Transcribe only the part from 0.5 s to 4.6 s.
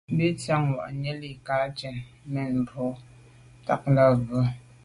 bû’ŋwà’nǐ lî kά njə́n mə̂n mbwɔ̀ ntὰg lά bwə́.